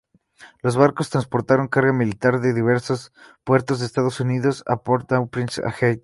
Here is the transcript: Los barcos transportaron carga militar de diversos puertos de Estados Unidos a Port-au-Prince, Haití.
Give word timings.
Los 0.63 0.77
barcos 0.77 1.11
transportaron 1.11 1.67
carga 1.67 1.93
militar 1.93 2.41
de 2.41 2.55
diversos 2.55 3.13
puertos 3.43 3.79
de 3.79 3.85
Estados 3.85 4.19
Unidos 4.19 4.63
a 4.65 4.77
Port-au-Prince, 4.81 5.61
Haití. 5.63 5.99